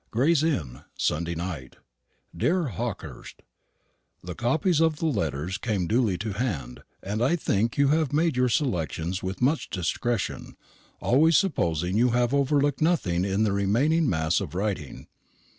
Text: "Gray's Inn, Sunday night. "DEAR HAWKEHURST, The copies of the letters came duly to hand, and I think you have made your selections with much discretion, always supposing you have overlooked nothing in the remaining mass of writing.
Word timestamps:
"Gray's 0.09 0.41
Inn, 0.43 0.81
Sunday 0.97 1.35
night. 1.35 1.75
"DEAR 2.35 2.69
HAWKEHURST, 2.69 3.43
The 4.23 4.33
copies 4.33 4.79
of 4.81 4.95
the 4.95 5.05
letters 5.05 5.59
came 5.59 5.85
duly 5.85 6.17
to 6.17 6.31
hand, 6.33 6.81
and 7.03 7.21
I 7.21 7.35
think 7.35 7.77
you 7.77 7.89
have 7.89 8.11
made 8.11 8.35
your 8.35 8.49
selections 8.49 9.21
with 9.21 9.43
much 9.43 9.69
discretion, 9.69 10.57
always 11.01 11.37
supposing 11.37 11.97
you 11.97 12.09
have 12.17 12.33
overlooked 12.33 12.81
nothing 12.81 13.23
in 13.23 13.43
the 13.43 13.53
remaining 13.53 14.09
mass 14.09 14.41
of 14.41 14.55
writing. 14.55 15.05